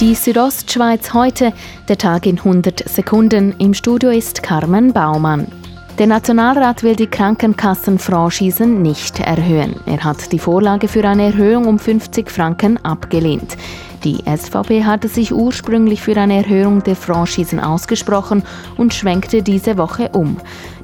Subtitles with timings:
[0.00, 1.52] Die Südostschweiz heute,
[1.86, 3.54] der Tag in 100 Sekunden.
[3.58, 5.46] Im Studio ist Carmen Baumann.
[5.98, 9.76] Der Nationalrat will die Krankenkassenfranchisen nicht erhöhen.
[9.84, 13.58] Er hat die Vorlage für eine Erhöhung um 50 Franken abgelehnt.
[14.02, 18.42] Die SVP hatte sich ursprünglich für eine Erhöhung der Franchisen ausgesprochen
[18.78, 20.38] und schwenkte diese Woche um.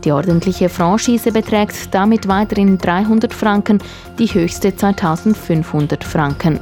[0.05, 3.79] Die ordentliche Franchise beträgt damit weiterhin 300 Franken,
[4.19, 6.61] die höchste 2500 Franken.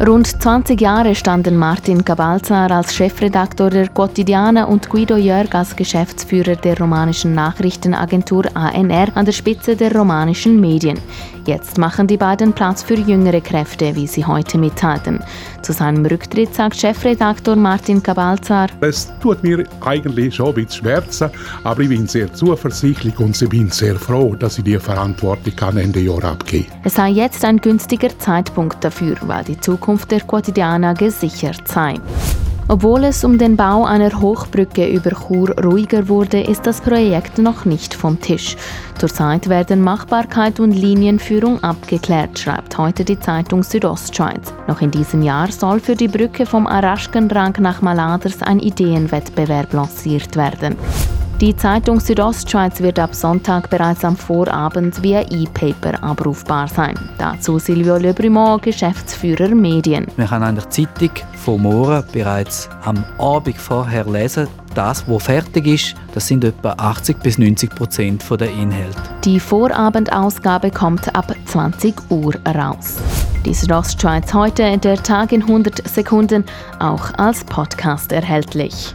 [0.00, 6.56] Rund 20 Jahre standen Martin Cabalzar als Chefredaktor der Quotidiana und Guido Jörg als Geschäftsführer
[6.56, 10.98] der romanischen Nachrichtenagentur ANR an der Spitze der romanischen Medien.
[11.44, 15.20] Jetzt machen die beiden Platz für jüngere Kräfte, wie sie heute mitteilten.
[15.60, 21.30] Zu seinem Rücktritt sagt Chefredaktor Martin Cabalzar: Es tut mir eigentlich schon ein bisschen schmerzen,
[21.64, 26.00] aber ich bin sehr zuversichtlich und ich bin sehr froh, dass ich die Verantwortung Ende
[26.00, 26.66] Jahr abgebe.
[26.84, 31.94] Es sei jetzt ein günstiger Zeitpunkt dafür, weil die Zukunft der Quotidiana gesichert sei.
[32.68, 37.64] Obwohl es um den Bau einer Hochbrücke über Chur ruhiger wurde, ist das Projekt noch
[37.64, 38.56] nicht vom Tisch.
[38.98, 44.54] Zurzeit werden Machbarkeit und Linienführung abgeklärt, schreibt heute die Zeitung Südostschweiz.
[44.68, 50.36] Noch in diesem Jahr soll für die Brücke vom Araschkenrang nach Maladers ein Ideenwettbewerb lanciert
[50.36, 50.76] werden.
[51.42, 56.94] Die Zeitung Südostschweiz wird ab Sonntag bereits am Vorabend via E-Paper abrufbar sein.
[57.18, 60.06] Dazu Silvio Le Brumont, Geschäftsführer Medien.
[60.16, 64.46] Man kann an der Zeitung von morgen bereits am Abend vorher lesen.
[64.76, 69.02] Das, was fertig ist, das sind etwa 80 bis 90 Prozent der Inhalte.
[69.24, 72.98] Die Vorabendausgabe kommt ab 20 Uhr raus.
[73.44, 76.44] Die Südostschweiz heute, der Tag in 100 Sekunden,
[76.78, 78.94] auch als Podcast erhältlich.